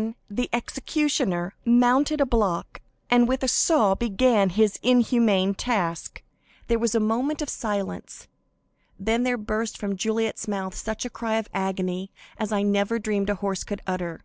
[0.00, 6.22] Then the executioner mounted a block, and with a saw began his inhuman task.
[6.68, 8.26] There was a moment of silence,
[8.98, 13.28] then there burst from Juliet's mouth such a cry of agony as I never dreamed
[13.28, 14.24] a horse could utter.